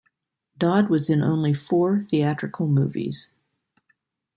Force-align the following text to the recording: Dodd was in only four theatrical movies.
Dodd 0.57 0.89
was 0.89 1.11
in 1.11 1.21
only 1.21 1.53
four 1.53 2.01
theatrical 2.01 2.67
movies. 2.67 3.29